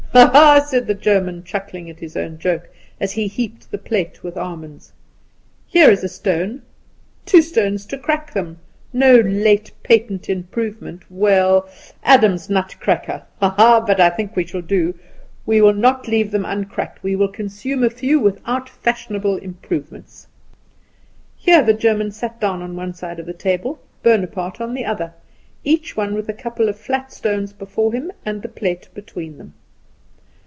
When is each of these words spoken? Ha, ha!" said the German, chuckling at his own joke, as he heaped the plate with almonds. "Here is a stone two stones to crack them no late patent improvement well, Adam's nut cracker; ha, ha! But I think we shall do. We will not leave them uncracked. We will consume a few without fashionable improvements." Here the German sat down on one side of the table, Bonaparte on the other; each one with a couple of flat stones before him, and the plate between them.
Ha, 0.13 0.29
ha!" 0.33 0.59
said 0.61 0.87
the 0.87 0.93
German, 0.93 1.41
chuckling 1.45 1.89
at 1.89 1.99
his 2.01 2.17
own 2.17 2.37
joke, 2.37 2.67
as 2.99 3.13
he 3.13 3.27
heaped 3.27 3.71
the 3.71 3.77
plate 3.77 4.21
with 4.21 4.35
almonds. 4.35 4.91
"Here 5.65 5.89
is 5.89 6.03
a 6.03 6.09
stone 6.09 6.63
two 7.25 7.41
stones 7.41 7.85
to 7.85 7.97
crack 7.97 8.33
them 8.33 8.57
no 8.91 9.15
late 9.17 9.71
patent 9.83 10.29
improvement 10.29 11.03
well, 11.09 11.69
Adam's 12.03 12.49
nut 12.49 12.75
cracker; 12.77 13.23
ha, 13.39 13.51
ha! 13.51 13.79
But 13.79 14.01
I 14.01 14.09
think 14.09 14.35
we 14.35 14.45
shall 14.45 14.61
do. 14.61 14.99
We 15.45 15.61
will 15.61 15.73
not 15.73 16.09
leave 16.09 16.31
them 16.31 16.43
uncracked. 16.43 17.01
We 17.01 17.15
will 17.15 17.29
consume 17.29 17.81
a 17.81 17.89
few 17.89 18.19
without 18.19 18.67
fashionable 18.67 19.37
improvements." 19.37 20.27
Here 21.37 21.63
the 21.63 21.73
German 21.73 22.11
sat 22.11 22.37
down 22.41 22.61
on 22.61 22.75
one 22.75 22.93
side 22.93 23.19
of 23.19 23.25
the 23.27 23.33
table, 23.33 23.79
Bonaparte 24.03 24.59
on 24.59 24.73
the 24.73 24.83
other; 24.83 25.13
each 25.63 25.95
one 25.95 26.13
with 26.15 26.27
a 26.27 26.33
couple 26.33 26.67
of 26.67 26.77
flat 26.77 27.13
stones 27.13 27.53
before 27.53 27.93
him, 27.93 28.11
and 28.25 28.41
the 28.41 28.49
plate 28.49 28.89
between 28.93 29.37
them. 29.37 29.53